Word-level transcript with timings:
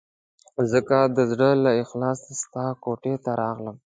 ځکه 0.71 0.97
د 1.15 1.17
زړه 1.31 1.49
له 1.63 1.71
اخلاصه 1.83 2.31
ستا 2.41 2.65
کوټې 2.83 3.13
ته 3.23 3.31
راغلم. 3.41 3.77